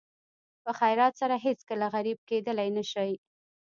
[0.63, 3.11] په خیرات سره هېڅکله غریب کېدلی نه شئ.